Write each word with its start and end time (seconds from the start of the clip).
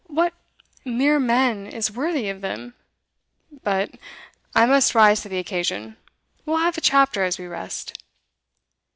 What 0.07 0.33
mere 0.83 1.19
man 1.19 1.67
is 1.67 1.91
worthy 1.91 2.27
of 2.27 2.41
them? 2.41 2.73
But 3.61 3.91
I 4.55 4.65
must 4.65 4.95
rise 4.95 5.21
to 5.21 5.29
the 5.29 5.37
occasion. 5.37 5.95
We'll 6.43 6.57
have 6.57 6.75
a 6.75 6.81
chapter 6.81 7.23
as 7.23 7.37
we 7.37 7.45
rest. 7.45 7.93